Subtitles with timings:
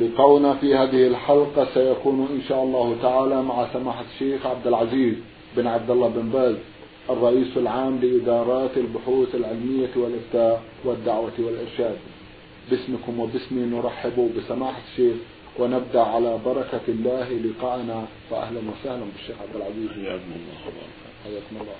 [0.00, 5.14] لقاؤنا في هذه الحلقة سيكون إن شاء الله تعالى مع سماحة الشيخ عبد العزيز
[5.56, 6.56] بن عبد الله بن باز
[7.10, 11.96] الرئيس العام لإدارات البحوث العلمية والإفتاء والدعوة والإرشاد.
[12.70, 15.16] باسمكم وباسمي نرحب بسماحة الشيخ
[15.58, 19.88] ونبدأ على بركة الله لقاءنا فأهلا وسهلا بالشيخ عبد العزيز.
[19.88, 21.07] حياكم الله.
[21.24, 21.74] حياكم الله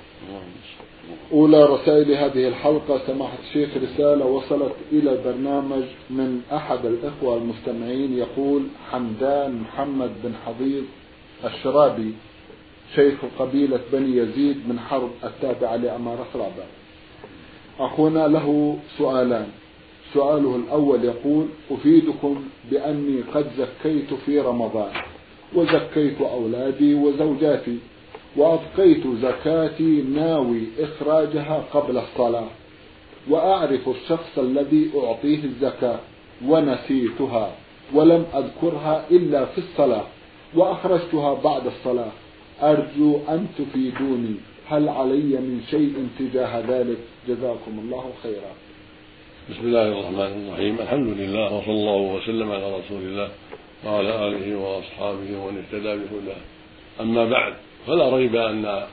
[1.32, 8.62] أولى رسائل هذه الحلقة سماحة الشيخ رسالة وصلت إلى البرنامج من أحد الإخوة المستمعين يقول
[8.90, 10.84] حمدان محمد بن حضيض
[11.44, 12.12] الشرابي
[12.94, 16.64] شيخ قبيلة بني يزيد من حرب التابعة لأمارة رابع.
[17.80, 19.46] أخونا له سؤالان.
[20.14, 24.92] سؤاله الأول يقول أفيدكم بأني قد زكيت في رمضان
[25.54, 27.78] وزكيت أولادي وزوجاتي
[28.36, 32.48] وأبقيت زكاتي ناوي إخراجها قبل الصلاة
[33.28, 35.98] وأعرف الشخص الذي أعطيه الزكاة
[36.46, 37.52] ونسيتها
[37.94, 40.04] ولم أذكرها إلا في الصلاة
[40.54, 42.12] وأخرجتها بعد الصلاة.
[42.62, 44.34] أرجو أن تفيدوني
[44.68, 48.52] هل علي من شيء تجاه ذلك؟ جزاكم الله خيرا.
[49.50, 50.78] بسم الله الرحمن الرحيم.
[50.80, 53.28] الحمد لله وصلى الله وسلم على رسول الله
[53.86, 56.42] وعلى آله وأصحابه ومن اهتدى بهداه.
[57.00, 57.54] أما بعد
[57.86, 58.86] فلا ريب أن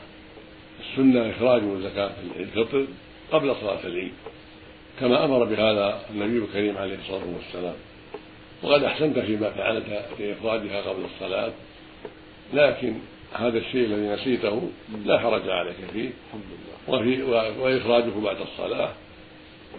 [0.79, 2.85] السنة إخراج زكاة الفطر
[3.31, 4.13] قبل صلاة العيد
[4.99, 7.75] كما أمر بهذا النبي الكريم عليه الصلاة والسلام.
[8.63, 9.85] وقد أحسنت فيما فعلت
[10.17, 11.51] في إخراجها قبل الصلاة
[12.53, 12.93] لكن
[13.33, 14.69] هذا الشيء الذي نسيته
[15.05, 16.09] لا حرج عليك فيه.
[16.87, 17.23] وفي
[17.59, 18.89] وإخراجه بعد الصلاة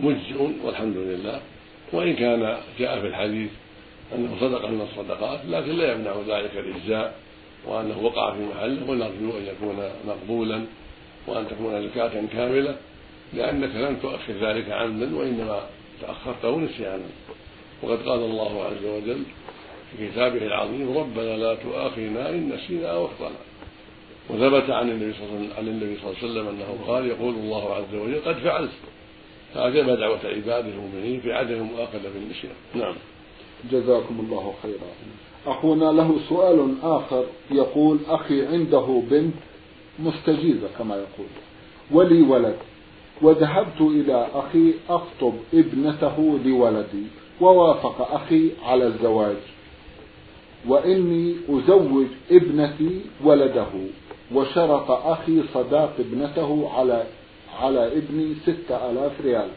[0.01, 1.41] مجزئ والحمد لله.
[1.93, 3.50] وإن كان جاء في الحديث
[4.15, 7.15] أنه صدقة من الصدقات لكن لا يمنع ذلك الإجزاء.
[7.66, 10.65] وأنه وقع في محله ونرجو أن يكون مقبولا
[11.27, 12.77] وأن تكون زكاة كاملة
[13.34, 15.60] لأنك لم تؤخر ذلك عمدا وإنما
[16.03, 17.04] تأخرته نسيانا
[17.82, 19.22] وقد قال الله عز وجل
[19.91, 23.37] في كتابه العظيم ربنا لا تؤاخذنا إن نسينا أو أخطأنا.
[24.31, 28.71] وثبت عن النبي صلى الله عليه وسلم, أنه قال يقول الله عز وجل قد فعلت.
[29.54, 32.94] فأجاب دعوة عباده المؤمنين في عدم المؤاخذة بالنسيان نعم.
[33.71, 34.91] جزاكم الله خيرا.
[35.47, 39.34] أخونا له سؤال آخر يقول أخي عنده بنت
[39.99, 41.27] مستجيزة كما يقول.
[41.91, 42.57] ولي ولد.
[43.23, 47.03] وذهبت إلى أخي أخطب ابنته لولدي.
[47.41, 49.37] ووافق أخي على الزواج.
[50.69, 53.67] وإني أزوج ابنتي ولده.
[54.34, 57.05] وشرط أخي صداق ابنته على
[57.61, 59.49] على ابني ستة آلاف ريال.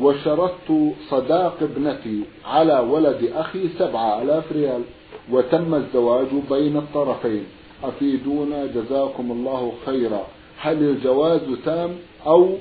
[0.00, 4.82] وشرطت صداق ابنتي على ولد أخي سبعة آلاف ريال.
[5.30, 7.44] وتم الزواج بين الطرفين.
[7.84, 10.26] أفيدونا جزاكم الله خيرا.
[10.60, 11.96] هل الجواز تام
[12.26, 12.58] أو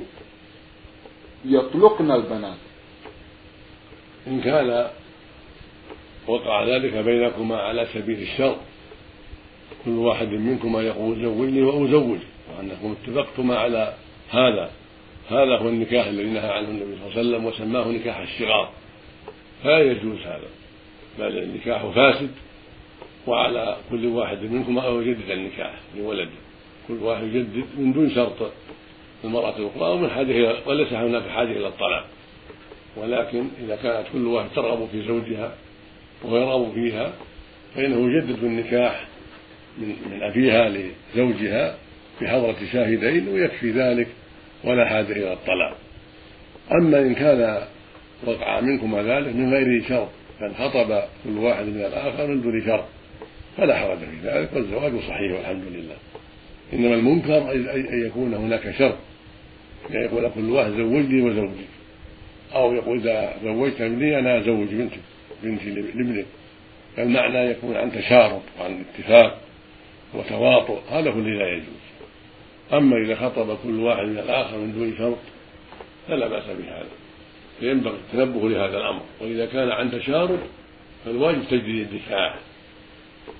[1.46, 2.57] يطلقن البنات؟
[4.28, 4.88] إن كان
[6.28, 8.56] وقع ذلك بينكما على سبيل الشر
[9.85, 12.19] كل واحد منكما يقول زوجني وأزوج
[12.57, 13.94] وأنكم اتفقتما على
[14.30, 14.72] هذا.
[15.30, 18.69] هذا هو النكاح الذي نهى عنه النبي صلى الله عليه وسلم وسماه نكاح الشغار.
[19.63, 20.47] فلا يجوز هذا.
[21.19, 22.31] بل النكاح فاسد
[23.28, 26.32] وعلى كل واحد منكم أن يجدد النكاح لولده
[26.88, 28.52] كل واحد يجدد من دون شرط
[29.24, 32.06] المرأة الأخرى ومن حاجة وليس هناك حاجة إلى الطلاق.
[32.98, 35.56] ولكن إذا كانت كل واحد ترغب في زوجها
[36.26, 37.14] ويرغب فيها
[37.76, 39.08] فإنه يجدد النكاح
[39.78, 41.76] من من أبيها لزوجها
[42.22, 44.08] بحضرة شاهدين ويكفي ذلك
[44.64, 45.78] ولا حاجة إلى الطلاق.
[46.72, 47.68] أما إن كان
[48.26, 50.10] وقع منكما ذلك من غير شرط
[50.40, 52.86] فانخطب كل واحد من الآخر من دون شرط.
[53.58, 55.95] فلا حرج في ذلك والزواج صحيح والحمد لله.
[56.74, 58.98] إنما المنكر أن يكون هناك شرط
[59.89, 61.66] يعني يقول كل واحد زوجني وزوجي
[62.56, 65.00] أو يقول إذا زوجت ابني أنا أزوج بنتك
[65.44, 66.25] بنتي لابنك.
[66.95, 69.42] فالمعنى يكون عن تشارط وعن اتفاق
[70.13, 71.83] وتواطؤ هذا هو لا يجوز.
[72.74, 75.18] أما إذا خطب كل واحد من الآخر من دون شرط
[76.07, 76.88] فلا بأس بهذا.
[77.60, 79.01] فينبغي التنبه لهذا الأمر.
[79.22, 80.39] وإذا كان عن تشارط
[81.06, 82.36] فالواجب تجديد النكاح.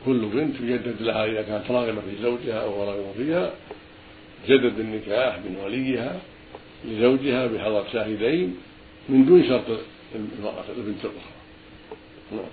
[0.06, 3.54] كل بنت يجدد لها إذا كانت راغبة في زوجها أو راغبة فيها
[4.48, 6.20] جدد النكاح من وليها
[6.86, 8.58] لزوجها بحضرة شاهدين
[9.10, 9.80] من دون شرط
[10.16, 11.44] المرأة البنت الأخرى.
[12.32, 12.46] نعم.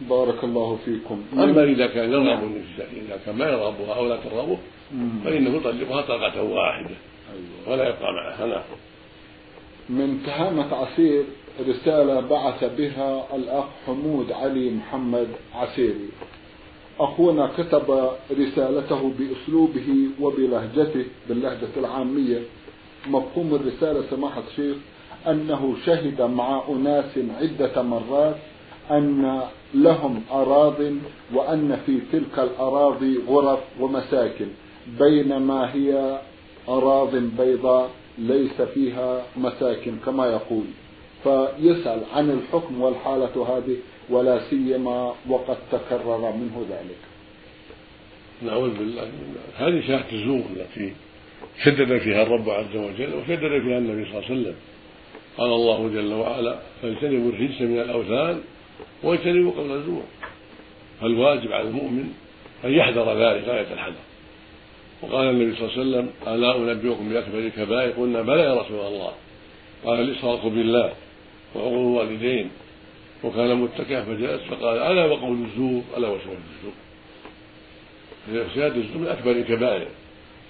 [0.00, 1.24] بارك الله فيكم.
[1.32, 4.58] أما إذا كان يرغب النساء إذا كان ما يرغبها أو لا ترغبه
[5.24, 6.94] فإنه يطلقها طلقة واحدة
[7.32, 7.72] أيوة.
[7.72, 8.46] ولا يبقى معها.
[8.46, 8.62] نعم.
[9.88, 11.24] من تهامة عسير
[11.68, 16.08] رسالة بعث بها الأخ حمود علي محمد عسيري.
[17.00, 22.40] أخونا كتب رسالته بأسلوبه وبلهجته باللهجة العامية.
[23.06, 24.76] مفهوم الرسالة سماحة الشيخ
[25.28, 28.36] أنه شهد مع أناس عدة مرات
[28.90, 29.40] أن
[29.74, 30.80] لهم أراض
[31.34, 34.46] وأن في تلك الأراضي غرف ومساكن
[34.98, 36.20] بينما هي
[36.68, 40.64] أراض بيضاء ليس فيها مساكن كما يقول.
[41.24, 43.76] فيسأل عن الحكم والحالة هذه
[44.10, 46.98] ولا سيما وقد تكرر منه ذلك.
[48.42, 50.92] نعوذ بالله من هذه ساعة الزور التي
[51.64, 54.54] شدد فيها الرب عز وجل وشدد فيها النبي صلى الله عليه وسلم.
[55.38, 58.40] قال الله جل وعلا فاجتنبوا الرجس من الأوثان
[59.02, 60.02] واجتنبوا قول الزور.
[61.00, 62.12] فالواجب على المؤمن
[62.64, 64.04] أن يحذر ذلك غايه الحذر.
[65.02, 69.12] وقال النبي صلى الله عليه وسلم ألا أنبئكم بأكبر الكبائر؟ قلنا بلى يا رسول الله.
[69.84, 70.92] قال الاشراك بالله
[71.54, 72.50] وعقول الوالدين
[73.26, 76.72] وكان متكئا فجلس فقال ألا وقول الزور؟ ألا وشهاده الزور؟
[78.54, 79.86] شهاده الزور من أكبر الكبائر.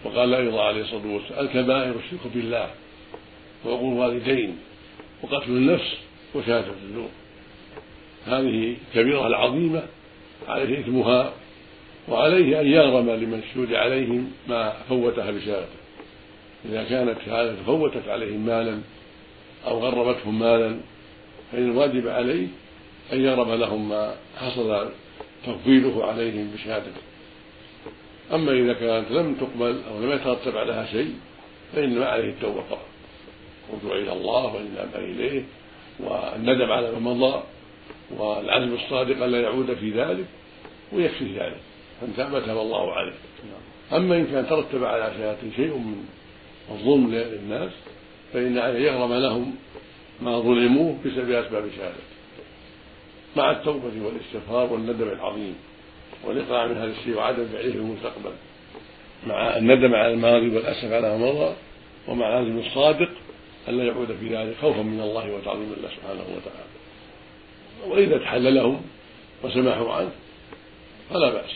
[0.05, 1.45] وقال أيضا عليه الصلاة والسلام.
[1.45, 2.71] الكبائر الشرك بالله.
[3.65, 4.59] وعقول الوالدين
[5.23, 5.97] وقتل النفس
[6.35, 7.09] وشهادة الزور.
[8.27, 9.83] هذه كبيرة العظيمة
[10.49, 11.33] عليه إثمها
[12.09, 15.79] وعليه أن يغرم لمن شهد عليهم ما فوتها بشهادته.
[16.65, 18.81] إذا كانت شهادة فوتت عليهم مالا
[19.67, 20.77] أو غرمتهم مالا
[21.53, 22.47] فإن الواجب عليه
[23.13, 24.89] أن يغرم لهم ما حصل
[25.47, 27.01] تفضيله عليهم بشهادته
[28.33, 31.15] أما إذا كانت لم تقبل أو لم يترتب عليها شيء
[31.73, 32.87] فإنما عليه التوبة فقط.
[33.73, 35.43] الرجوع إلى الله والإنابة إليه
[36.01, 37.43] والندم على ما مضى
[38.17, 40.25] والعزم الصادق ألا يعود في ذلك
[40.93, 41.61] ويكفي ذلك.
[42.01, 43.15] فإن تاب تاب الله عليه.
[43.93, 46.05] أما إن كان ترتب على شهادة شيء من
[46.71, 47.71] الظلم للناس
[48.33, 49.55] فإن عليه يغرم لهم
[50.23, 52.16] ما ظلموه بسبب أسباب شهادته.
[53.37, 55.55] مع التوبة والاستغفار والندم العظيم
[56.25, 58.33] والإقلاع من هذا الشيء وعدم فعله في المستقبل
[59.27, 61.55] مع الندم على الماضي والأسف على ما مضى
[62.09, 63.09] ومع العزم الصادق
[63.69, 66.77] ألا يعود في ذلك خوفا من الله وتعظيما الله سبحانه وتعالى.
[67.87, 68.83] وإذا تحل لهم
[69.45, 70.11] وسمحوا عنه
[71.11, 71.51] فلا بأس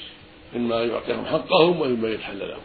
[0.56, 2.60] إما يعطيهم حقهم وإما يتحل لهم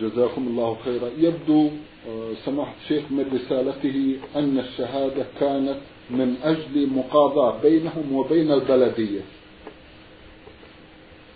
[0.00, 1.10] جزاكم الله خيرا.
[1.18, 1.70] يبدو
[2.08, 5.78] آه، سماحة الشيخ من رسالته أن الشهادة كانت
[6.10, 9.20] من أجل مقاضاة بينهم وبين البلدية.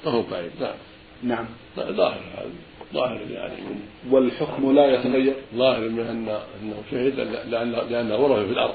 [0.05, 0.75] ما هو بعيد نعم.
[1.23, 2.51] نعم ظاهر هذا
[2.95, 3.81] ظاهر يعني من
[4.11, 5.35] والحكم لا يتغير.
[5.55, 6.29] ظاهر من أن
[6.63, 7.21] أنه شهد
[7.51, 8.75] لأن لأنه ورث في الأرض.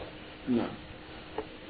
[0.50, 0.68] نعم.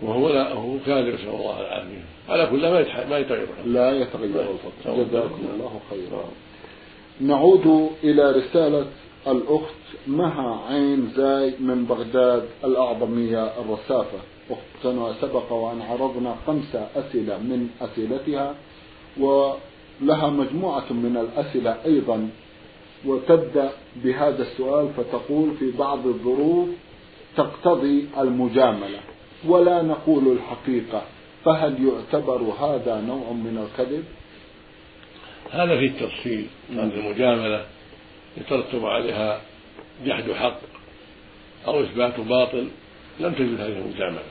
[0.01, 2.03] وهو لا هو كاذب نسأل الله العافية.
[2.29, 3.47] على كل ما ما يتغير.
[3.65, 4.45] لا يتغير.
[4.85, 6.25] الفضل جزاكم الله خيرا.
[7.21, 8.85] نعود إلى رسالة
[9.27, 14.19] الأخت مها عين زاي من بغداد الأعظمية الرسافة.
[14.49, 18.55] أختنا سبق وأن عرضنا خمس أسئلة من أسئلتها
[19.17, 22.29] ولها مجموعة من الأسئلة أيضا.
[23.05, 26.69] وتبدأ بهذا السؤال فتقول في بعض الظروف
[27.37, 28.99] تقتضي المجاملة
[29.47, 31.01] ولا نقول الحقيقة.
[31.45, 34.03] فهل يعتبر هذا نوع من الكذب؟
[35.51, 37.65] هذا في التفصيل أن المجاملة.
[38.37, 39.41] يترتب عليها
[40.05, 40.59] جحد حق
[41.67, 42.67] أو إثبات باطل
[43.19, 44.23] لم تجد هذه المجاملة.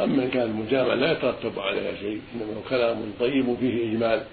[0.00, 4.24] أما إن كان المجاملة لا يترتب عليها شيء إنما كلام طيب فيه إجمال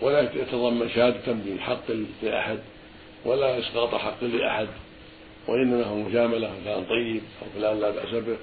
[0.00, 1.90] ولا يتضمن شهادة بالحق
[2.22, 2.58] لأحد
[3.24, 4.68] ولا إسقاط حق لأحد
[5.48, 8.36] وإنما هو مجاملة فلان طيب أو فلان لا بأس به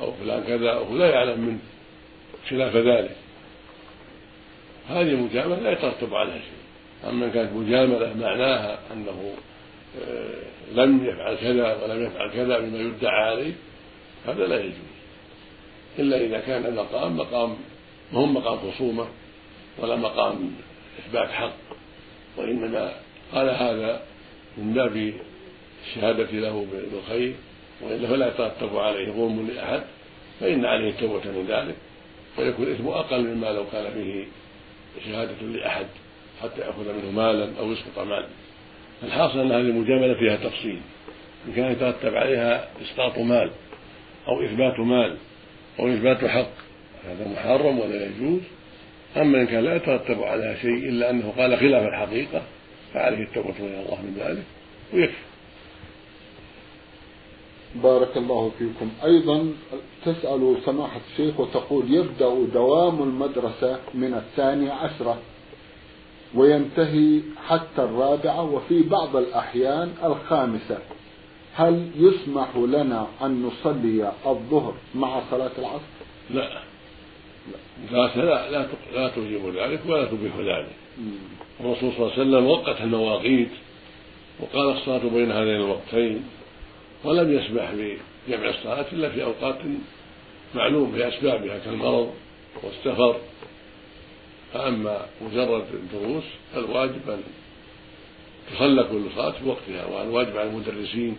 [0.00, 1.58] أو فلان كذا أو لا يعلم منه
[2.50, 3.16] خلاف ذلك.
[4.88, 6.63] هذه المجاملة لا يترتب عليها شيء.
[7.08, 9.34] أما كانت مجاملة معناها أنه
[10.02, 13.52] آه، لم يفعل كذا ولم يفعل كذا بما يدعى عليه
[14.26, 14.94] هذا لا يجوز.
[15.98, 17.56] إلا إذا كان المقام مقام
[18.12, 19.06] ما مقام خصومة
[19.78, 20.52] ولا مقام
[20.98, 21.56] إثبات حق
[22.36, 22.92] وإنما
[23.32, 24.02] قال هذا
[24.58, 25.12] من باب
[25.86, 27.34] الشهادة له بالخير
[27.82, 29.82] وإلا فلا يترتب عليه ظلم لأحد
[30.40, 31.76] فإن عليه التوبة من ذلك
[32.38, 34.24] ويكون الإثم أقل مما لو كان فيه
[35.04, 35.86] شهادة لأحد.
[36.42, 38.26] حتى يأخذ منه مالا أو يسقط مالا.
[39.02, 40.80] الحاصل أن هذه المجاملة فيها تفصيل.
[41.48, 43.50] إن كان يترتب عليها إسقاط مال
[44.28, 45.16] أو إثبات مال
[45.80, 46.50] أو إثبات حق
[47.04, 48.40] هذا محرم ولا يجوز.
[49.16, 52.42] أما إن كان لا يترتب عليها شيء إلا أنه قال خلاف الحقيقة
[52.94, 54.44] فعليه التوبة إلى الله من ذلك
[54.94, 55.24] ويكفي.
[57.74, 58.90] بارك الله فيكم.
[59.04, 59.52] أيضا
[60.04, 65.18] تسأل سماحة الشيخ وتقول يبدأ دوام المدرسة من الثانية عشرة.
[66.34, 70.78] وينتهي حتى الرابعة وفي بعض الأحيان الخامسة.
[71.54, 75.94] هل يسمح لنا أن نصلي الظهر مع صلاة العصر؟
[76.30, 76.48] لا.
[77.92, 80.72] لا لا لا, لا توجب ذلك ولا تبيح ذلك.
[81.60, 83.48] الرسول صلى الله عليه وسلم وقت المواقيت
[84.40, 86.24] وقال الصلاة بين هذين الوقتين
[87.04, 89.58] ولم يسمح بجمع الصلاة إلا في أوقات
[90.54, 92.10] معلوم بأسبابها كالمرض
[92.62, 93.16] والسفر.
[94.54, 97.22] فأما مجرد الدروس فالواجب أن
[98.52, 101.16] تصلى كل صلاة في وقتها والواجب على المدرسين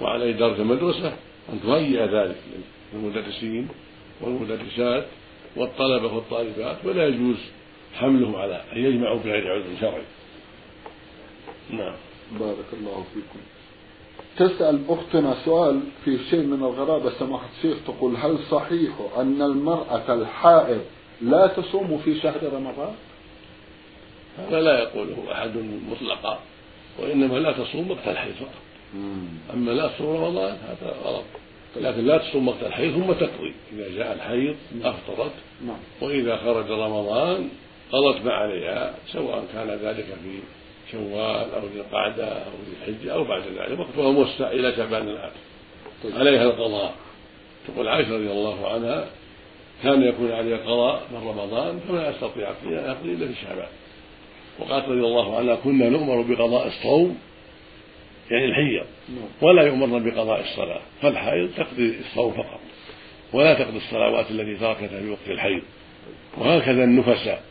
[0.00, 1.12] وعلى إدارة المدرسة
[1.52, 2.36] أن تهيئ ذلك
[2.92, 3.68] للمدرسين
[4.20, 5.06] والمدرسات
[5.56, 7.36] والطلبة والطالبات ولا يجوز
[7.94, 10.02] حملهم على أن يجمعوا بغير عذر شرعي.
[11.70, 11.94] نعم.
[12.40, 13.40] بارك الله فيكم.
[14.36, 20.80] تسأل أختنا سؤال في شيء من الغرابة سماحة الشيخ تقول هل صحيح أن المرأة الحائض
[21.22, 22.94] لا تصوم في شهر رمضان؟
[24.38, 25.56] هذا لا يقوله أحد
[25.90, 26.38] مطلقا
[26.98, 28.62] وإنما لا تصوم وقت الحيض فقط.
[29.54, 31.24] أما لا تصوم رمضان هذا غلط.
[31.76, 33.52] لكن لا تصوم وقت الحيض ثم تقضي.
[33.72, 35.32] إذا جاء الحيض أفطرت
[35.66, 35.76] نعم.
[36.00, 37.48] وإذا خرج رمضان
[37.92, 40.40] قضت ما عليها سواء كان ذلك في
[40.92, 45.30] شوال أو ذي القعدة أو ذي الحجة أو بعد ذلك وقتها موسع إلى شعبان الآن.
[46.04, 46.16] طيب.
[46.16, 46.94] عليها القضاء.
[47.68, 49.06] تقول عائشة رضي الله عنها
[49.82, 53.68] كان يكون عليها القضاء من رمضان فما يستطيع أن يقضي إلا في شعبان
[54.58, 57.18] وقالت رضي الله عنها كنا نؤمر بقضاء الصوم
[58.30, 58.86] يعني الحيض.
[59.42, 62.60] ولا يؤمرن بقضاء الصلاة فالحائض تقضي الصوم فقط
[63.32, 65.62] ولا تقضي الصلوات التي تركتها في وقت الحيض
[66.38, 67.42] وهكذا النفساء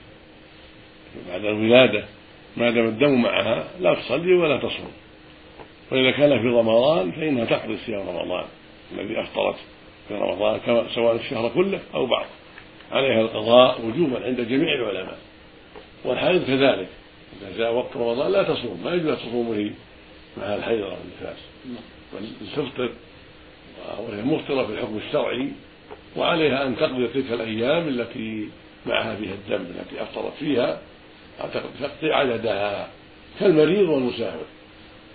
[1.29, 2.05] بعد الولادة
[2.57, 4.91] ما دام الدم معها لا تصلي ولا تصوم
[5.91, 8.45] وإذا كان في رمضان فإنها تقضي صيام رمضان
[8.91, 9.55] الذي أفطرت
[10.11, 12.25] في رمضان سواء الشهر كله أو بعض.
[12.91, 15.17] عليها القضاء وجوبا عند جميع العلماء.
[16.05, 16.87] والحائض كذلك.
[17.41, 19.71] إذا جاء وقت رمضان لا تصوم ما يجوز تصوم هي
[20.37, 21.37] مع الحيض أو النفاس.
[22.13, 22.89] بل تفطر
[23.99, 25.47] وهي مفطرة في الحكم الشرعي
[26.17, 28.49] وعليها أن تقضي تلك الأيام التي
[28.85, 30.81] معها فيها الدم التي أفطرت فيها
[31.81, 32.89] تقضي عددها
[33.39, 34.45] كالمريض والمسافر.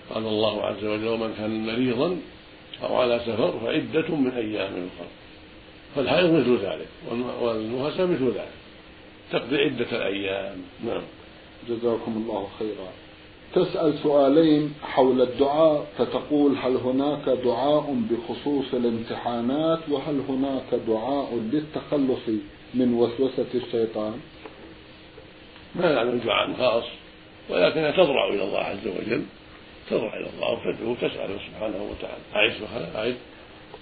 [0.09, 2.17] قال الله عز وجل ومن كان مريضا
[2.83, 5.07] أو على سفر فعدة من أيام أخرى
[5.95, 6.87] فالحيض مثل ذلك
[7.41, 8.51] والنفساء مثل ذلك.
[9.31, 11.01] تقضي عدة الأيام نعم.
[11.69, 12.89] جزاكم الله خيرا.
[13.55, 22.29] تسأل سؤالين حول الدعاء فتقول هل هناك دعاء بخصوص الامتحانات وهل هناك دعاء للتخلص
[22.73, 24.13] من وسوسة الشيطان؟
[25.75, 26.83] ما نعلم دعاء خاص
[27.49, 29.23] ولكنها تضرع إلى الله عز وجل.
[29.89, 32.23] تضرع إلى الله وتدعو تسأله سبحانه وتعالى.
[32.35, 32.51] أعد
[32.95, 33.15] أعد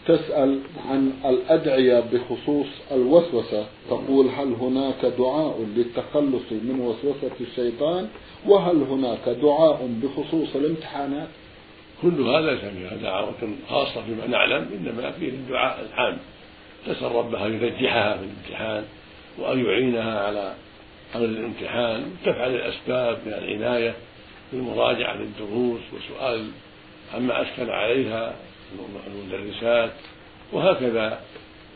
[0.08, 0.60] تسأل
[0.90, 8.08] عن الأدعية بخصوص الوسوسة تقول هل هناك دعاء للتخلص من وسوسة الشيطان؟
[8.46, 11.28] وهل هناك دعاء بخصوص الامتحانات؟
[12.02, 13.34] كل هذا ليس دعوة
[13.70, 16.18] خاصة فيما نعلم إنما فيه الدعاء العام.
[16.88, 18.84] تسأل ربها أن ينجحها في الامتحان
[19.38, 20.56] وأن يعينها على
[21.16, 23.96] أمر الامتحان تفعل الأسباب من العناية.
[24.54, 26.48] بالمراجعة للدروس وسؤال
[27.14, 28.36] عما أشكل عليها
[29.08, 29.92] المدرسات
[30.54, 31.20] وهكذا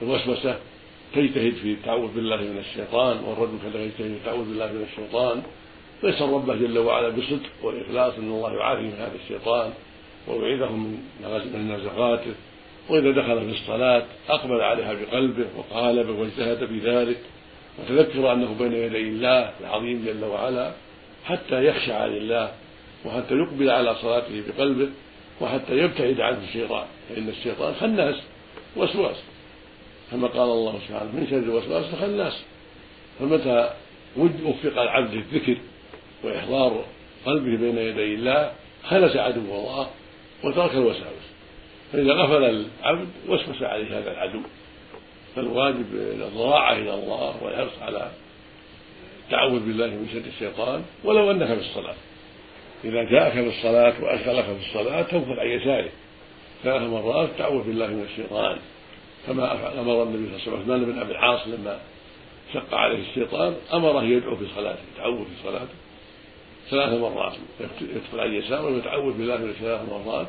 [0.02, 0.60] الوسوسة
[1.16, 5.44] تجتهد في التعوذ بالله من الشيطان والرجل كذلك يجتهد في التعوذ بالله من الشيطان.
[6.04, 9.74] ويسأل ربه جل وعلا بصدق والإخلاص أن الله يعافي من هذا الشيطان
[10.28, 10.72] ويعيذه
[11.54, 12.34] من نزغاته.
[12.90, 17.20] وإذا دخل في الصلاة أقبل عليها بقلبه وقالب واجتهد في ذلك.
[17.80, 20.72] وتذكر أنه بين يدي الله العظيم جل وعلا
[21.26, 22.52] حتى يخشع لله
[23.06, 24.90] وحتى يقبل على صلاته بقلبه
[25.42, 28.16] وحتى يبتعد عنه الشيطان فإن الشيطان خناس
[28.76, 29.16] وسواس.
[30.12, 32.44] كما قال الله سبحانه من شر الوسواس فخناس.
[33.20, 33.74] فمتى
[34.18, 35.58] وفق العبد للذكر
[36.24, 36.86] وإحضار
[37.26, 38.52] قلبه بين يدي الله
[38.84, 39.90] خلس عدو الله
[40.44, 41.30] وترك الوساوس
[41.94, 44.40] فإذا غفل العبد وسوس عليه هذا العدو.
[45.36, 48.12] فالواجب الضراعة إلى الله والحرص على
[49.26, 51.96] التعوذ بالله من شر الشيطان ولو أنك في الصلاة.
[52.84, 55.90] إذا جاءك في الصلاة وأشغلك في الصلاة تنفذ عن يساره.
[56.64, 58.58] ثلاث مرات تعوذ بالله من الشيطان
[59.28, 60.94] كما أمر النبي صلى الله عليه وسلم.
[60.94, 61.80] بن أبي العاص لما
[62.54, 65.76] شق عليه الشيطان أمره يدعو في صلاته يتعوذ في صلاته.
[66.70, 67.34] ثلاث مرات
[67.82, 70.28] يدخل عن يساره ويتعوذ بالله من ثلاث مرات.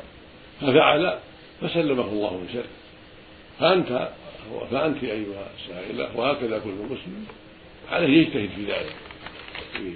[0.61, 1.17] ففعل
[1.61, 2.63] فسلمه الله من شره.
[3.59, 4.09] فأنت
[4.71, 7.25] فأنت أيها السائلة وهكذا كل مسلم
[7.91, 8.95] عليه يجتهد في ذلك.
[9.73, 9.93] في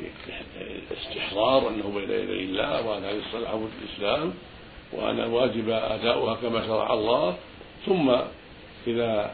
[0.97, 4.33] استحضار أنه بين يدي الله وأن هذه الصلاة عمود الإسلام
[4.93, 7.35] وأن الواجب أداؤها كما شرع الله
[7.85, 8.15] ثم
[8.87, 9.31] إذا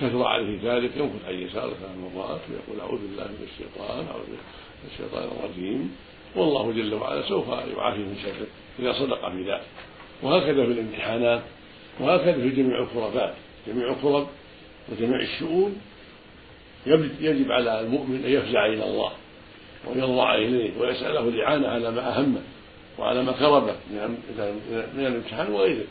[0.00, 4.90] كثر عليه ذلك ينفث عن يساره ثلاث مرات ويقول أعوذ بالله من الشيطان أعوذ من
[4.92, 5.96] الشيطان الرجيم.
[6.36, 8.46] والله جل وعلا سوف يعافيه من شره
[8.78, 9.66] إذا صدق في ذلك.
[10.22, 11.42] وهكذا في الامتحانات
[12.00, 13.34] وهكذا في جميع الكربات
[13.66, 14.26] جميع الكرب
[14.88, 15.80] وجميع الشؤون
[17.20, 19.12] يجب على المؤمن أن يفزع إلى الله.
[19.86, 22.40] ويضرع إليه ويسأله الإعانة على ما أهمه
[22.98, 23.74] وعلى ما كربه
[24.94, 25.84] من الامتحان وغيره.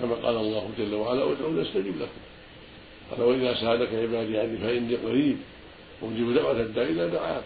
[0.00, 2.20] كما قال الله جل وعلا ادعوني استجب لكم.
[3.10, 5.36] قال وإذا سألك عبادي عني فإني قريب
[6.02, 7.42] أجيب دعوة الداعي إذا دعاك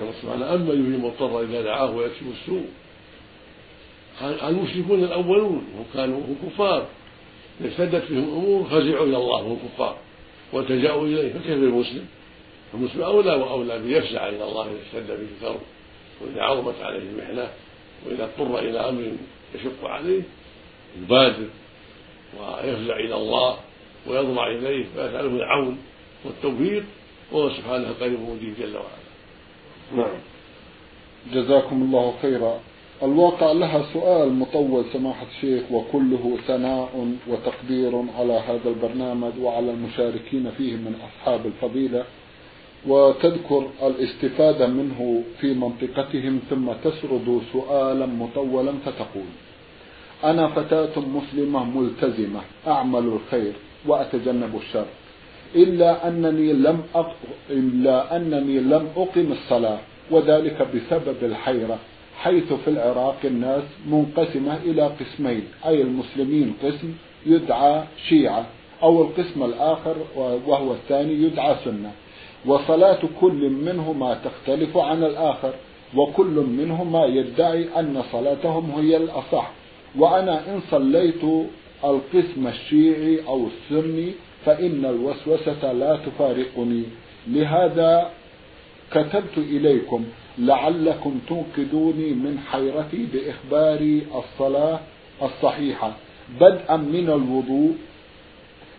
[0.00, 2.66] قال سبحانه أما يجيب المضطر إذا دعاه ويكشف السوء.
[4.22, 6.86] المشركون الأولون هم كانوا هم كفار
[7.64, 9.96] اشتدت بهم أمور فزعوا إلى الله وهم كفار
[10.52, 12.06] والتجاوا إليه فكيف المسلم؟
[12.74, 15.60] المسلم أولى وأولى بيفزع إلى الله اذا اشتد به الكرب
[16.20, 17.48] وإذا عظمت عليه المحنة
[18.06, 19.12] وإذا اضطر إلى أمر
[19.54, 20.22] يشق عليه
[21.02, 21.48] يبادر
[22.40, 23.56] ويفزع إلى الله
[24.06, 25.78] ويضرع إليه ويساله العون
[26.24, 26.84] والتوفيق
[27.32, 29.04] وهو سبحانه القريب المجيب جل وعلا.
[29.96, 30.18] نعم.
[31.32, 32.60] جزاكم الله خيرا.
[33.02, 40.72] الواقع لها سؤال مطول سماحة الشيخ وكله ثناء وتقدير على هذا البرنامج وعلى المشاركين فيه
[40.72, 42.04] من أصحاب الفضيلة
[42.88, 49.30] وتذكر الاستفادة منه في منطقتهم ثم تسرد سؤالا مطولا فتقول
[50.24, 53.52] أنا فتاة مسلمة ملتزمة أعمل الخير
[53.86, 54.86] وأتجنب الشر
[55.56, 57.14] إلا أنني لم أق...
[57.50, 59.78] إلا أنني لم أقم الصلاة
[60.10, 61.78] وذلك بسبب الحيرة
[62.18, 66.92] حيث في العراق الناس منقسمة إلى قسمين أي المسلمين قسم
[67.26, 68.46] يدعى شيعة
[68.82, 71.92] أو القسم الآخر وهو الثاني يدعى سنة.
[72.46, 75.52] وصلاة كل منهما تختلف عن الآخر
[75.96, 79.50] وكل منهما يدعي أن صلاتهم هي الأصح.
[79.98, 81.24] وأنا إن صليت
[81.84, 84.12] القسم الشيعي أو السني
[84.44, 86.82] فإن الوسوسة لا تفارقني.
[87.28, 88.10] لهذا
[88.90, 90.04] كتبت إليكم
[90.38, 94.80] لعلكم تنقذوني من حيرتي بإخباري الصلاة
[95.22, 95.92] الصحيحة.
[96.40, 97.72] بدءا من الوضوء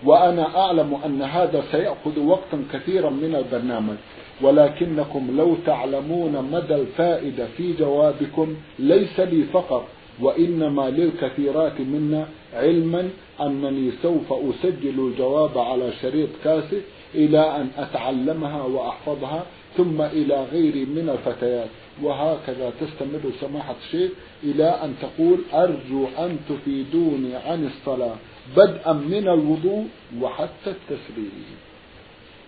[0.06, 3.96] وأنا أعلم أن هذا سيأخذ وقتا كثيرا من البرنامج
[4.42, 9.88] ولكنكم لو تعلمون مدى الفائدة في جوابكم ليس لي فقط
[10.22, 13.10] وإنما للكثيرات منا علما
[13.42, 16.84] أنني سوف أسجل الجواب على شريط كاسيت
[17.16, 19.46] إلى أن أتعلمها وأحفظها
[19.78, 21.68] ثم إلى غيري من الفتيات.
[22.04, 24.12] وهكذا تستمر سماحة الشيخ
[24.44, 28.16] إلى أن تقول أرجو أن تفيدوني عن الصلاة.
[28.58, 29.88] بدءا من الوضوء
[30.22, 31.46] وحتى التسليم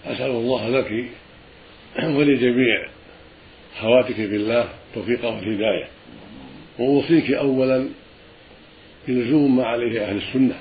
[0.06, 1.06] أسأل الله لك
[2.04, 2.90] ولجميع
[3.82, 5.88] خواتك بالله التوفيق والهداية.
[6.80, 7.90] وأوصيك أولا
[9.08, 10.56] بلزوم ما عليه أهل السنة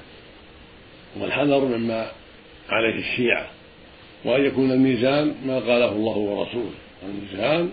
[1.21, 2.11] والحذر مما
[2.69, 3.47] عليه الشيعة
[4.25, 6.75] وأن يكون الميزان ما قاله الله ورسوله.
[7.03, 7.71] الميزان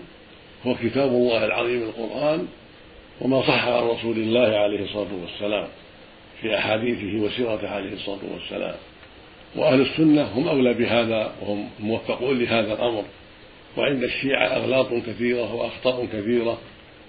[0.66, 2.46] هو كتاب الله العظيم القرآن
[3.20, 5.68] وما صح عن رسول الله عليه الصلاة والسلام.
[6.40, 8.74] في أحاديثه وسيرته عليه الصلاة والسلام.
[9.56, 13.04] وأهل السنة هم أولى بهذا وهم موفقون لهذا الأمر.
[13.76, 16.58] وعند الشيعة أغلاط كثيرة وأخطاء كثيرة.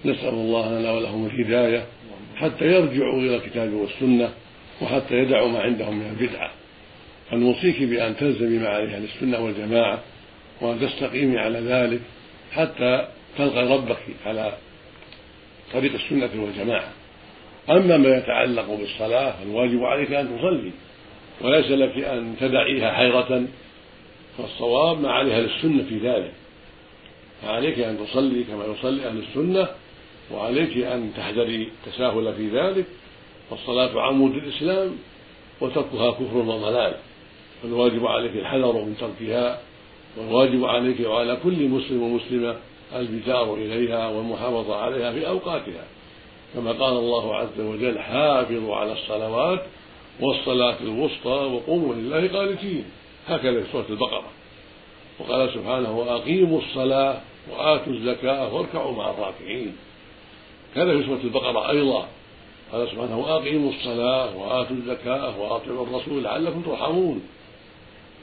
[0.06, 1.86] نسأل الله لنا ولهم الهداية
[2.36, 4.30] حتى يرجعوا إلى الكتاب والسنة
[4.82, 6.52] وحتى يدعوا ما عندهم من البدعة.
[7.32, 10.00] فنوصيك بأن تلزمي مع أهل السنة والجماعة
[10.62, 12.00] وأن تستقيمي على ذلك
[12.52, 13.08] حتى
[13.38, 14.54] تلقى ربك على
[15.74, 16.90] طريق السنة والجماعة.
[17.70, 20.72] أما ما يتعلق بالصلاة فالواجب عليك أن تصلي
[21.42, 23.46] وليس لك أن تدعيها حيرة
[24.38, 26.32] فالصواب ما عليها للسنة في ذلك.
[27.42, 29.68] فعليك أن تصلي كما يصلي أهل السنة
[30.32, 32.86] وعليك أن تحذري التساهل في ذلك
[33.50, 34.92] فالصلاة عمود الإسلام
[35.62, 36.94] وتركها كفر وضلال.
[37.64, 39.60] فالواجب عليك الحذر من تركها
[40.18, 42.56] والواجب عليك وعلى كل مسلم ومسلمة
[42.96, 45.84] البتار إليها والمحافظة عليها في أوقاتها.
[46.56, 49.64] كما قال الله عز وجل حافظوا على الصلوات
[50.20, 52.86] والصلاة الوسطى وقوموا لله قانتين.
[53.28, 54.24] هكذا في سورة البقرة.
[55.20, 59.76] وقال سبحانه وأقيموا الصلاة وآتوا الزكاة واركعوا مع الراكعين.
[60.76, 62.08] كذا في سورة البقرة أيضا.
[62.72, 67.22] قال سبحانه وأقيموا الصلاة وآتوا الزكاة وأطيعوا الرسول لعلكم ترحمون.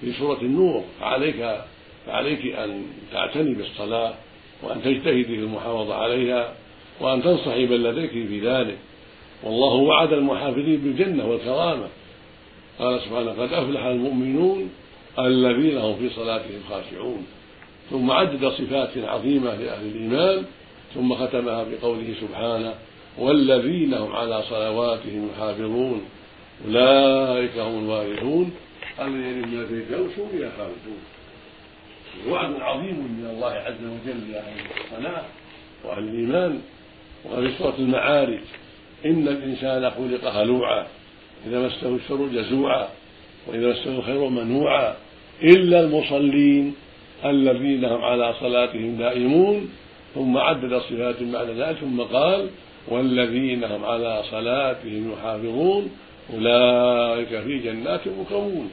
[0.01, 1.61] في سورة النور فعليك
[2.07, 4.15] فعليك أن تعتني بالصلاة
[4.63, 6.55] وأن تجتهدي في المحافظة عليها
[7.03, 8.79] وأن تنصحي من لديك في ذلك.
[9.43, 11.89] والله وعد المحافظين بالجنة والكرامة.
[12.79, 14.71] قال سبحانه قد أفلح المؤمنون
[15.19, 17.27] الذين هم في صلاتهم خاشعون.
[17.91, 20.45] ثم عدد صفات عظيمة لأهل الإيمان
[20.95, 22.75] ثم ختمها بقوله سبحانه
[23.19, 26.03] والذين هم على صلواتهم يحافظون
[26.67, 28.53] أولئك هم الوارثون.
[29.01, 31.03] الذين من الفردوس هم فيها خالدون
[32.29, 34.53] وعد عظيم من الله عز وجل لأهل
[34.85, 35.25] الصلاة
[35.85, 36.61] وأهل الإيمان.
[37.31, 38.41] وفي سورة المعارج.
[39.07, 40.87] إن الإنسان خلق هلوعا
[41.47, 42.89] إذا مسه الشر جزوعا
[43.47, 44.95] وإذا مسه الخير منوعا
[45.43, 46.75] إلا المصلين
[47.25, 49.71] الذين هم على صلاتهم دائمون.
[50.15, 52.49] ثم عدد صفات بعد ذلك ثم قال
[52.89, 55.91] والذين هم على صلاتهم يحافظون
[56.35, 58.71] أولئك في جنات مكرمون.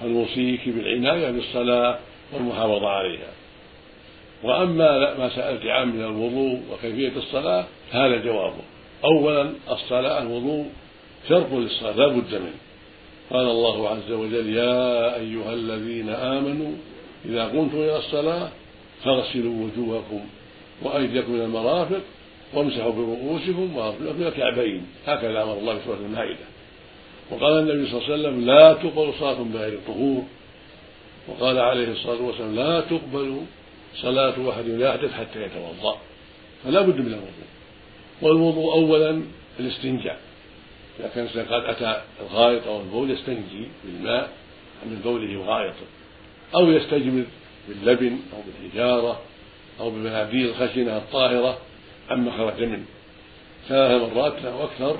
[0.00, 1.98] فنوصيك بالعناية بالصلاة
[2.32, 3.43] والمحافظة عليها.
[4.42, 8.62] وأما ما سألت عن من الوضوء وكيفية الصلاة فهذا جوابه.
[9.04, 10.66] أولا الصلاة الوضوء
[11.28, 12.58] شرط للصلاة لا بد منه.
[13.30, 16.72] قال الله عز وجل يا أيها الذين آمنوا
[17.24, 18.48] إذا قمتم إلى الصلاة
[19.04, 20.20] فاغسلوا وجوهكم
[20.82, 22.00] وأيديكم إلى المرافق
[22.54, 24.86] وامسحوا برؤوسكم وأرجلكم إلى الكعبين.
[25.06, 26.44] هكذا أمر الله في سورة المائدة.
[27.30, 30.22] وقال النبي صلى الله عليه وسلم لا تقبل صلاة بغير طهور
[31.28, 33.40] وقال عليه الصلاة والسلام لا تقبل
[33.96, 35.98] صلاة لا يحدث حتى يتوضأ
[36.64, 37.48] فلا بد من الوضوء.
[38.22, 39.22] والوضوء أولا
[39.60, 40.20] الاستنجاء.
[41.00, 44.30] إذا كان الإنسان قد أتى الغائط أو البول يستنجي بالماء
[44.86, 45.86] من بوله وغائطه
[46.54, 47.24] أو يستجمر
[47.68, 49.20] باللبن أو بالحجارة
[49.80, 51.58] أو بالمناديل الخشنة الطاهرة
[52.10, 52.84] عما خرج منه.
[53.68, 54.98] ثلاث مرات أو أكثر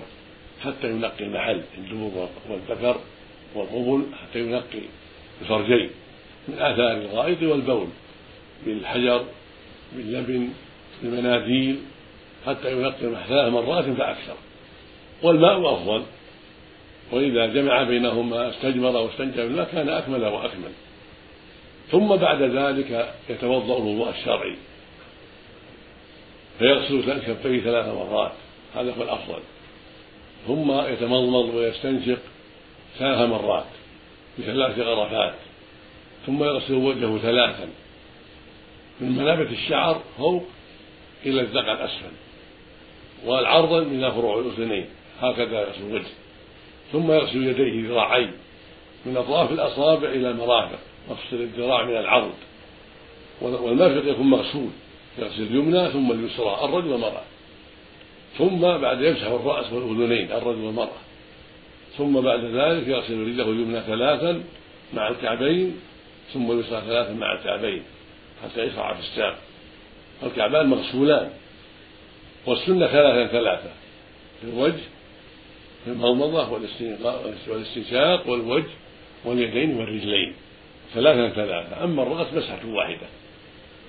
[0.64, 3.00] حتى ينقي المحل الدبر والذكر
[3.54, 4.82] والقبل حتى ينقي
[5.42, 5.90] الفرجين
[6.48, 7.88] من آثار الغائط والبول.
[8.66, 9.24] بالحجر
[9.92, 10.48] باللبن
[11.02, 11.80] بالمناديل
[12.46, 14.36] حتى ينقي ثلاث مرات فأكثر.
[15.22, 16.02] والماء أفضل.
[17.12, 20.72] وإذا جمع بينهما استجمر واستنجى بالماء كان أكمل وأكمل.
[21.90, 24.56] ثم بعد ذلك يتوضأ الوضوء الشرعي.
[26.58, 28.32] فيغسل كفيه ثلاث مرات.
[28.74, 29.40] هذا هو الأفضل.
[30.46, 32.18] ثم يتمضمض ويستنشق
[32.98, 33.64] ثلاث مرات
[34.38, 35.34] بثلاث غرفات
[36.26, 37.68] ثم يغسل وجهه ثلاثا.
[39.00, 40.44] من منابت الشعر فوق
[41.26, 42.12] إلى الذقن الأسفل
[43.24, 44.86] والعرضا إلى فروع الأذنين
[45.20, 46.10] هكذا يغسل الوجه
[46.92, 48.32] ثم يغسل يديه ذراعين
[49.06, 50.78] من أطراف الأصابع إلى المرافق
[51.10, 52.32] يغسل الذراع من العرض
[53.42, 54.70] والمرفق يكون مغسول
[55.18, 57.22] يغسل اليمنى ثم اليسرى الرجل والمرأة
[58.38, 61.04] ثم بعد يمسح الرأس والأذنين الرجل والمرأة
[61.98, 64.42] ثم بعد ذلك يغسل رجله اليمنى ثلاثا
[64.94, 65.80] مع الكعبين
[66.32, 67.82] ثم اليسرى ثلاثا مع الكعبين.
[68.44, 69.38] حتى يشرع في الساق
[70.22, 71.30] الكعبان مغسولان
[72.46, 73.70] والسنة ثلاثا ثلاثة
[74.40, 74.80] في الوجه
[75.84, 76.52] في المضمضة
[77.48, 78.70] والاستنشاق والوجه
[79.24, 80.34] واليدين والرجلين
[80.94, 81.84] ثلاثا ثلاثة.
[81.84, 83.06] أما الرأس مسحة واحدة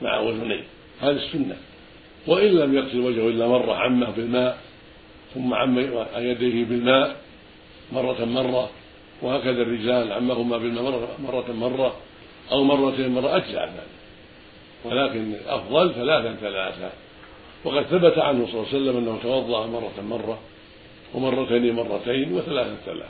[0.01, 0.63] مع أذنين
[1.01, 1.57] هذه السنة.
[2.27, 4.57] وإن لم يغسل وجهه إلا مرة عمه بالماء
[5.33, 5.79] ثم عم
[6.17, 7.15] يديه بالماء
[7.91, 8.69] مرة مرة
[9.21, 11.95] وهكذا الرجلان عمهما بالماء مرة مرة, مرة
[12.51, 13.95] أو مرتين مرة أجزع ذلك.
[14.85, 16.91] ولكن الأفضل ثلاثا ثلاثا
[17.63, 20.39] وقد ثبت عنه صلى الله عليه وسلم أنه توضأ مرة مرة
[21.13, 23.09] ومرتين مرتين وثلاثا ثلاثا.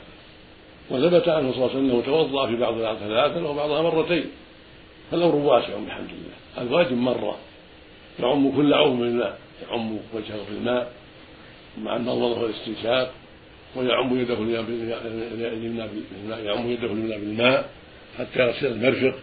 [0.90, 4.24] وثبت عنه صلى الله عليه وسلم أنه توضأ في بعض ثلاثا وبعضها مرتين.
[5.10, 7.36] فالأمر واسع بحمد الله الواجب مرة.
[8.20, 10.92] يعم كل عضو بالماء يعم وجهه بالماء
[11.78, 13.12] مع النظر والاستنشاق
[13.76, 17.68] ويعم يده اليمنى بالماء يعم يده اليمنى بالماء
[18.18, 19.14] حتى يغسل المرفق.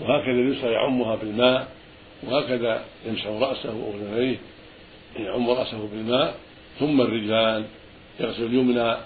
[0.00, 1.68] وهكذا اليسرى يعمها بالماء
[2.28, 4.36] وهكذا يمسح رأسه وأذنيه
[5.16, 6.34] يعم رأسه بالماء
[6.80, 7.64] ثم الرجلان
[8.20, 8.96] يغسل اليمنى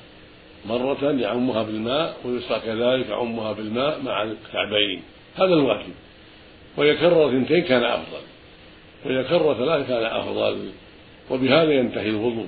[0.66, 5.02] مرة يعمها بالماء واليسرى كذلك يعمها بالماء مع الكعبين.
[5.34, 5.94] هذا الواجب.
[6.76, 8.22] ويكرر اثنتين كان أفضل.
[9.04, 10.70] وإذا كرر كان أفضل.
[11.30, 12.46] وبهذا ينتهي الوضوء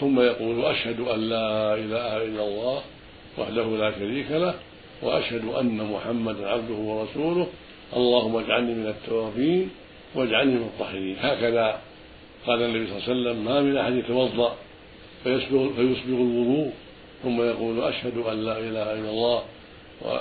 [0.00, 2.82] ثم يقول أشهد أن لا إله إلا الله
[3.38, 4.54] وحده لا شريك له
[5.02, 7.46] وأشهد أن محمدا عبده ورسوله
[7.96, 9.70] اللهم اجعلني من التوابين
[10.14, 11.16] واجعلني من الطاهرين.
[11.20, 11.80] هكذا
[12.46, 14.56] قال النبي صلى الله عليه وسلم ما من أحد يتوضأ
[15.24, 16.72] فيسبغ, فيسبغ الوضوء
[17.22, 19.42] ثم يقول أشهد أن لا إله إلا الله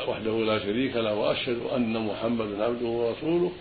[0.07, 3.51] وحده لا شريك له وأشهد أن محمدا عبده ورسوله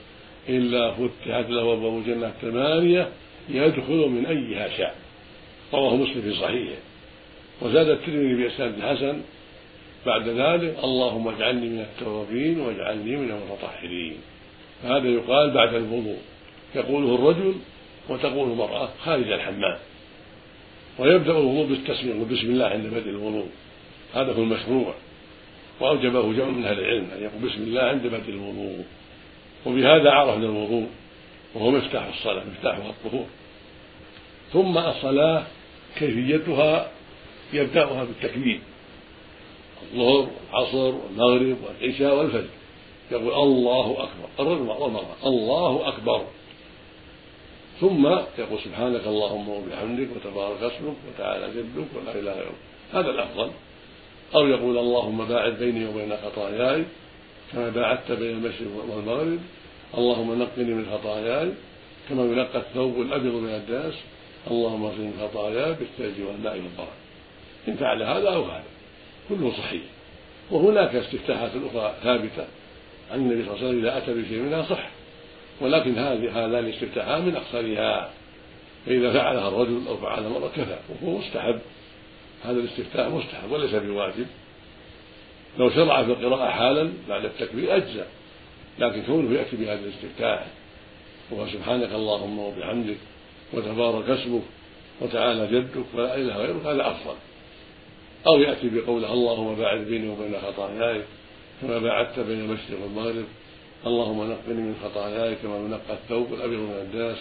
[0.48, 3.08] إلا فتحت له أبواب الجنة الثمانية
[3.48, 4.94] يدخل من أيها شاء
[5.74, 6.80] رواه مسلم في صحيحه.
[7.62, 9.20] وزاد الترمذي بإسناد حسن
[10.06, 14.16] بعد ذلك اللهم اجعلني من التوابين واجعلني من المتطهرين.
[14.82, 16.18] فهذا يقال بعد الوضوء.
[16.74, 17.54] يقوله الرجل
[18.08, 19.78] وتقول المرأة خارج الحمام.
[20.98, 23.48] ويبدأ الوضوء بالتسمية وبسم الله عند بدء الوضوء.
[24.14, 24.94] هذا هو المشروع.
[25.80, 28.84] وأوجبه جمع من أهل العلم أن يقول بسم الله عند بدء الوضوء.
[29.66, 30.86] وبهذا عرفنا الوضوء
[31.54, 33.26] وهو مفتاح الصلاة مفتاحها الطهور.
[34.52, 35.42] ثم الصلاة
[35.98, 36.90] كيفيتها؟
[37.52, 38.60] يبدأها بالتكبير.
[39.92, 42.48] الظهر والعصر والمغرب والعشاء والفجر.
[43.10, 44.28] يقول الله أكبر.
[44.40, 46.22] الرجل والمرأة الله أكبر.
[47.80, 48.06] ثم
[48.38, 52.60] يقول سبحانك اللهم وبحمدك وتبارك اسمك وتعالى جدك ولا إله غيرك
[52.92, 53.50] هذا الأفضل.
[54.34, 56.84] أو يقول اللهم باعد بيني وبين خطاياي
[57.52, 59.38] كما باعدت بين المشرق والمغرب.
[59.98, 61.52] اللهم نقني من خطاياي
[62.08, 63.94] كما ينقى الثوب الأبيض من الداس.
[64.50, 66.98] اللهم اغفر من خطاياي بالثلج والماء والبرد
[67.68, 68.64] إن فعل هذا أو هذا.
[69.28, 69.82] كله صحيح.
[70.50, 72.46] وهناك استفتاحات أخرى ثابتة
[73.10, 74.88] عن النبي صلى الله عليه وسلم إذا أتى بشيء منها صح.
[75.60, 78.10] ولكن هذه هذان الاستفتاحان من أقصرها.
[78.86, 81.58] فإذا فعلها الرجل أو فعلها المرأة كفى وهو مستحب.
[82.44, 84.26] هذا الاستفتاح مستحب وليس بواجب.
[85.58, 88.04] لو شرع في القراءة حالا بعد التكبير أجزى
[88.78, 90.46] لكن كونه يأتي بهذا الاستفتاح
[91.30, 92.96] وهو سبحانك اللهم وبحمدك
[93.52, 94.42] وتبارك اسمك
[95.00, 97.14] وتعالى جدك ولا إله غيرك هذا أفضل.
[98.26, 101.02] أو يأتي بقوله اللهم باعد بيني وبين خطاياي
[101.62, 103.24] كما باعدت بين المشرق والمغرب
[103.86, 107.16] اللهم نقني من خطاياي كما ينقى الثوب الأبيض من الداس.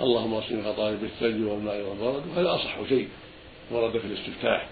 [0.00, 2.22] اللهم اصلني خطاياي بالثلج والماء والبرد.
[2.28, 3.08] وهذا أصح شيء
[3.70, 4.68] ورد في الاستفتاح.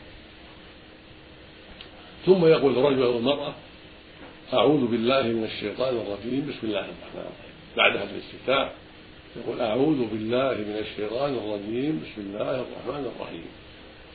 [2.27, 3.55] ثم يقول الرجل المراه
[4.53, 6.47] أعوذ بالله من الشيطان الرجيم.
[6.49, 7.55] بسم الله الرحمن الرحيم.
[7.77, 8.73] بعد هذا الاستفتاح
[9.37, 12.03] يقول أعوذ بالله من الشيطان الرجيم.
[12.05, 13.47] بسم الله الرحمن الرحيم.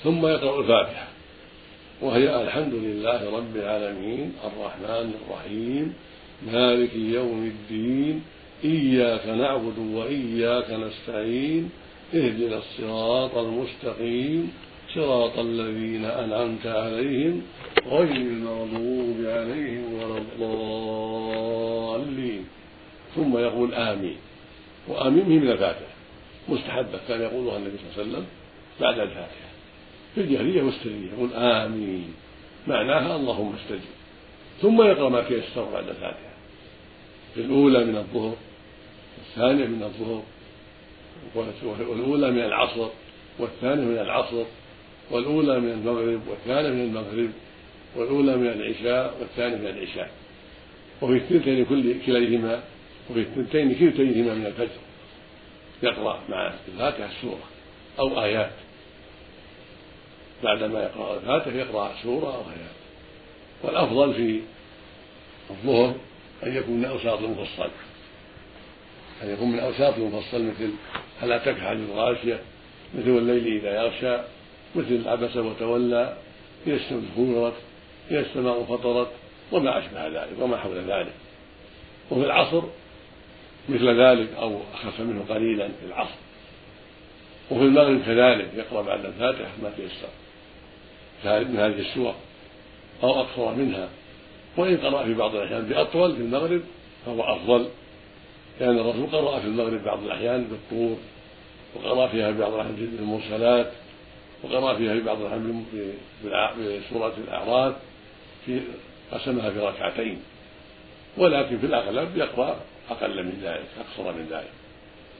[0.03, 1.12] ثم يقرأ الفاتحة.
[2.03, 5.93] وهي الحمد لله رب العالمين الرحمن الرحيم
[6.51, 8.23] مالك يوم الدين
[8.63, 11.69] إياك نعبد وإياك نستعين
[12.13, 14.53] اهدنا الصراط المستقيم
[14.95, 17.41] صراط الذين أنعمت عليهم
[17.87, 21.63] غير المغضوب عليهم ولا الضالين.
[23.15, 24.17] ثم يقول آمين.
[24.87, 25.93] وآمين من الفاتحة.
[26.49, 26.99] مستحبة.
[27.07, 28.25] كان يقولها النبي صلى الله عليه وسلم
[28.81, 29.52] بعد الفاتحة.
[30.15, 32.13] في الجهرية والسرية يقول آمين.
[32.67, 33.89] معناها اللهم استجب.
[34.61, 36.33] ثم يقرأ ما تيسر بعد الفاتحة.
[37.33, 38.35] في الأولى من الظهر
[39.17, 40.23] والثانية من الظهر
[41.89, 42.87] والأولى من العصر
[43.39, 44.43] والثانية من العصر
[45.11, 47.29] والأولى من المغرب والثانية من المغرب
[47.95, 50.11] والأولى من العشاء والثانية من العشاء.
[51.01, 52.63] وفي الثنتين كل كليهما
[53.09, 54.81] وفي الثنتين كلتيهما من الفجر.
[55.83, 57.43] يقرأ مع الفاتحة سورة
[57.99, 58.51] أو آيات.
[60.43, 62.73] بعدما يقرأ الفاتحة يقرأ سورة أو آيات
[63.63, 64.41] والأفضل في
[65.49, 65.95] الظهر
[66.43, 67.69] أن يكون من أوساط المفصل.
[69.23, 70.71] أن يكون من أوساط المفصل مثل
[71.21, 72.39] أتاك حديث الغاشية
[72.95, 74.17] مثل والليل إذا يغشى
[74.75, 76.17] مثل عبس وتولى
[76.67, 77.53] إذا الشمس كورت
[78.11, 79.07] إذا السماء فطرت
[79.51, 81.13] وما أشبه ذلك وما حول ذلك.
[82.11, 82.63] وفي العصر
[83.69, 86.15] مثل ذلك أو أخف منه قليلا في العصر.
[87.51, 90.09] وفي المغرب كذلك يقرأ بعد الفاتحة ما تيسر.
[91.25, 92.15] من هذه السور
[93.03, 93.89] أو أكثر منها.
[94.57, 96.61] وإن قرأ في بعض الأحيان بأطول في المغرب
[97.05, 97.67] فهو أفضل.
[98.59, 100.97] لأن الرسول قرأ في المغرب بعض الأحيان بالطور
[101.75, 103.71] وقرأ فيها في بعض الأحيان بالمرسلات
[104.43, 105.65] وقرأ فيها في بعض الأحيان
[106.23, 107.75] بسورة الأعراف
[108.45, 108.61] في
[109.11, 110.19] قسمها في ركعتين.
[111.17, 112.59] ولكن في الأغلب يقرأ
[112.89, 114.51] أقل من ذلك أقصر من ذلك.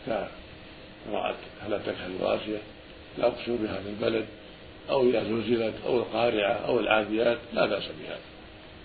[0.08, 1.36] كقراءة
[1.66, 2.58] هل أتاك الغاشية
[3.18, 4.26] لا أقسم بهذا البلد.
[4.90, 8.20] أو إذا زلزلت أو القارعة أو العاديات لا بأس بهذا.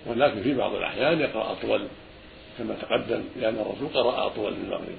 [0.07, 1.87] ولكن في بعض الأحيان يقرأ أطول
[2.59, 4.99] كما تقدم لأن الرسول قرأ أطول من المغرب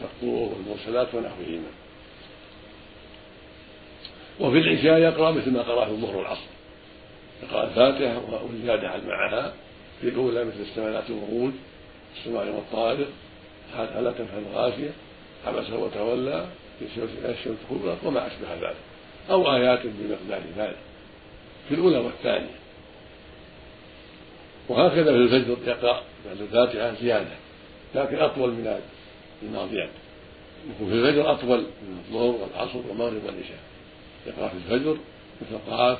[0.00, 1.70] كالطور والمرسلات ونحوهما.
[4.40, 6.48] وفي العشاء يقرأ مثل ما قرأ في الظهر والعصر.
[7.42, 9.52] يقرأ الفاتحة والزيادة معها.
[10.00, 11.54] في الأولى مثل السماء والورود
[12.16, 13.08] السماء والطارق
[13.76, 14.90] هل تفهم الغاشية
[15.46, 16.46] عبس وتولى
[16.78, 16.84] في
[17.24, 18.76] الشمس كبرى وما أشبه ذلك.
[19.30, 20.76] أو آيات بمقدار ذلك
[21.68, 22.58] في الأولى والثانية.
[24.68, 27.36] وهكذا في الفجر يقرأ بعد الفاتحة زيادة
[27.94, 28.80] لكن أطول من
[29.42, 29.90] الماضيات
[30.78, 33.58] في الفجر أطول من الظهر والعصر والمغرب والعشاء.
[34.26, 34.98] يقرأ في الفجر
[35.42, 35.98] مثل قاف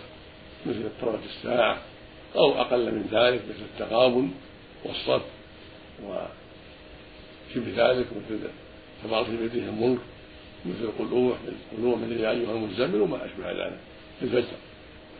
[0.66, 1.78] مثل اقتربت الساعة
[2.36, 4.30] أو أقل من ذلك مثل التغابن
[4.84, 5.22] والصف
[6.04, 8.38] وشبه ذلك مثل
[9.04, 9.98] تبارك بيده الملك
[10.66, 11.36] مثل قلوح
[11.76, 13.78] قلوح من يا أيها المزمل وما أشبه ذلك.
[14.20, 14.56] في الفجر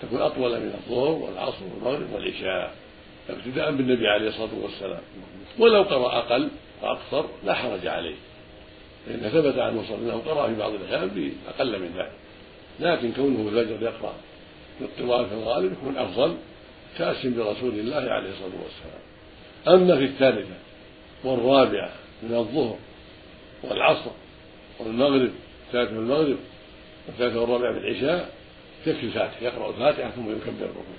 [0.02, 2.74] تكون أطول من الظهر والعصر والمغرب والعشاء
[3.30, 5.00] ابتداء بالنبي عليه الصلاة والسلام.
[5.58, 6.48] ولو قرأ أقل
[6.82, 8.14] وأكثر لا حرج عليه.
[9.06, 12.12] فإن ثبت الله عليه وسلم قرأ في بعض الأحيان بأقل من ذلك.
[12.80, 14.14] لكن كونه الفجر يقرأ
[14.80, 16.34] بالطوال في الغالب يكون أفضل
[16.98, 19.02] كأس برسول الله عليه الصلاة والسلام.
[19.68, 20.54] أما في الثالثة
[21.24, 21.90] والرابعة
[22.22, 22.76] من الظهر
[23.64, 24.10] والعصر
[24.80, 25.30] والمغرب
[25.66, 26.36] الثالثة والمغرب
[27.06, 28.30] والثالثة والرابعة في العشاء
[28.86, 30.98] تكفي الفاتحة يقرأ الفاتحة ثم يكبر الركوع.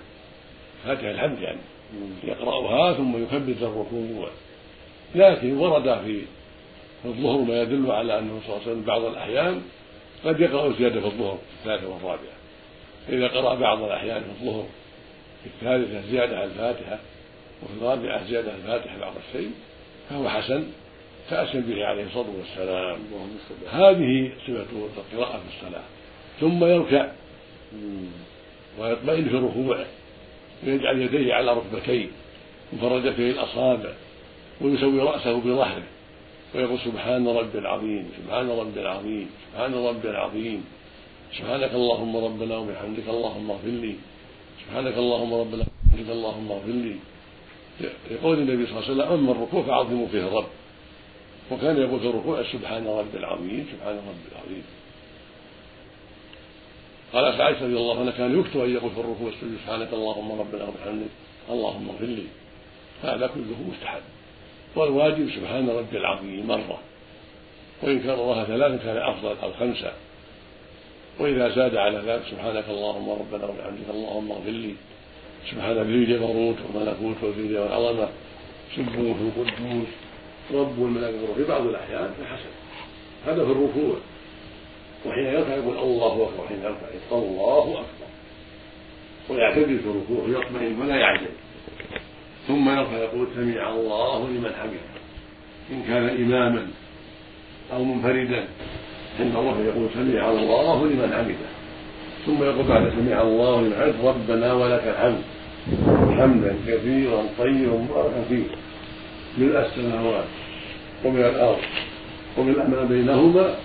[0.85, 1.59] فاتحة الحمد يعني
[2.23, 4.29] يقرأها ثم يكبر الركوع.
[5.15, 6.21] لكن ورد في
[7.05, 9.61] الظهر ما يدل على أنه صلى الله عليه وسلم بعض الأحيان
[10.25, 12.39] قد يقرأ زيادة في الظهر في الثالثة والرابعة.
[13.09, 14.65] إذا قرأ بعض الأحيان في الظهر
[15.43, 16.99] في الثالثة زيادة على الفاتحة
[17.63, 19.51] وفي الرابعة زيادة على الفاتحة بعض الشيء
[20.09, 20.63] فهو حسن.
[21.29, 22.99] تأسم به عليه الصلاة والسلام.
[23.69, 24.65] هذه صفة
[24.97, 25.83] القراءة في الصلاة.
[26.39, 27.11] ثم يركع.
[28.79, 29.85] ويطمئن في ركوعه.
[30.67, 32.07] ويجعل يديه على ركبتيه.
[32.73, 33.89] مفرجتي الأصابع
[34.61, 35.83] ويسوي رأسه بظهره.
[36.55, 40.65] ويقول سبحان ربي العظيم سبحان ربي العظيم سبحان ربي العظيم.
[41.37, 43.95] سبحانك اللهم ربنا وبحمدك اللهم اغفر لي.
[44.65, 46.95] سبحانك اللهم ربنا وبحمدك اللهم اغفر لي.
[48.11, 50.47] يقول النبي صلى الله عليه وسلم أما الركوع فعظموا فيه الرب.
[51.51, 54.63] وكان يقول في الركوع سبحان ربي العظيم سبحان ربي العظيم.
[57.13, 61.09] قال عائشة رضي الله عنها كان يكتب أن يقول في الركوع سبحانك اللهم ربنا وبحمدك
[61.49, 62.23] اللهم اغفر لي.
[63.03, 64.01] هذا كله مستحب.
[64.75, 66.79] والواجب سبحان ربي العظيم مرة.
[67.83, 69.91] وإن كررها ثلاثا كان أفضل أو خمسة.
[71.19, 74.73] وإذا زاد على ذلك سبحانك اللهم ربنا وبحمدك اللهم اغفر لي.
[75.51, 78.09] سبحان ذي الجبروت والملكوت والذي والعظمة
[78.75, 79.88] سبوح القدوس.
[80.53, 82.49] رب الملائكة في بعض الأحيان فحسن
[83.25, 83.95] هذا في الركوع.
[85.05, 88.09] وحين يرفع يقول الله أكبر حين يرفع الله أكبر.
[89.29, 91.29] ويعتدل في الركوع ويطمئن ولا يعجل
[92.47, 94.99] ثم يرفع يقول سمع الله لمن حمده.
[95.71, 96.67] إن كان إماما
[97.73, 98.47] أو منفردا
[99.19, 101.49] عند الرفع يقول سمع الله لمن حمده.
[102.25, 105.21] ثم يقول بعد سمع الله لمن حمده ربنا ولك الحمد.
[106.19, 108.43] حمدا كثيرا طيبا مباركا فيه.
[109.37, 110.25] ملء السماوات
[111.05, 111.59] ومن الأرض
[112.37, 113.55] ومن ما بينهما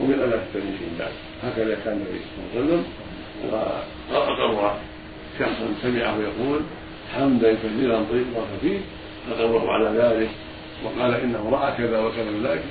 [0.00, 1.12] ومن ما تستنيسين بعد.
[1.42, 2.84] هكذا كان النبي صلى الله عليه وسلم.
[4.12, 4.74] وأقر
[5.38, 6.60] شخصا سمعه يقول
[7.14, 8.78] حمدا كثيرا طيبا فيه
[9.30, 10.28] فدوره على ذلك
[10.84, 12.64] وقال إنه رأى كذا وكذا ذلك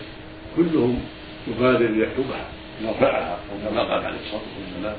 [0.55, 0.99] كلهم
[1.47, 2.45] يبادر ليكتبها
[2.81, 3.37] يرفعها
[3.69, 4.95] كما قال عليه الصلاة والسلام.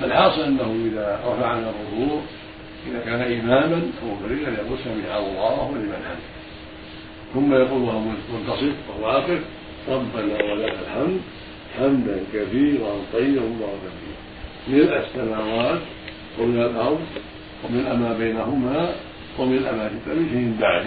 [0.00, 2.20] فالحاصل أنه إذا رفع من الركوع
[2.90, 6.39] إذا كان اماما أو فريدا يقول سمع الله لمن حمده.
[7.34, 9.40] ثم يقول وهو منتصف وهو واقف
[9.88, 11.20] ربنا ولك الحمد
[11.78, 13.90] حمدا كثيرا طيبا مباركا
[14.68, 15.80] ملء السماوات
[16.38, 17.00] ومن الأرض
[17.64, 18.94] ومن ما بينهما
[19.38, 19.90] ومن ما
[20.32, 20.86] في بعد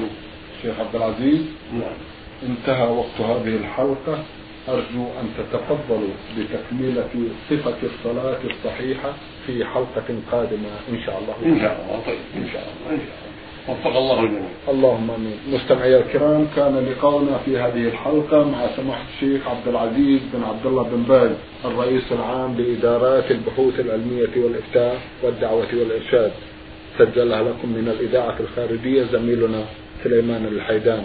[0.61, 1.41] شيخ عبد العزيز
[1.73, 1.97] نعم.
[2.43, 4.23] انتهى وقت هذه الحلقة.
[4.69, 7.09] أرجو أن تتفضلوا بتكملة
[7.49, 9.13] صفة الصلاة الصحيحة
[9.47, 11.55] في حلقة قادمة إن شاء الله.
[11.55, 12.03] إن شاء الله.
[12.05, 12.43] طيب.
[12.43, 12.95] إن شاء الله.
[12.95, 13.22] إن شاء الله.
[13.69, 14.49] وفق الله الجميع.
[14.69, 15.37] اللهم آمين.
[15.51, 20.83] مستمعي الكرام كان لقاؤنا في هذه الحلقة مع سماحة الشيخ عبد العزيز بن عبد الله
[20.83, 21.31] بن باز
[21.65, 26.31] الرئيس العام لادارات البحوث العلمية والإفتاء والدعوة والإرشاد.
[26.97, 29.65] سجلها لكم من الإذاعة الخارجية زميلنا
[30.03, 31.03] سليمان الحيدان.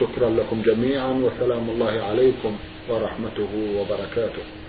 [0.00, 2.52] شكرا لكم جميعا وسلام الله عليكم
[2.88, 4.59] ورحمته وبركاته.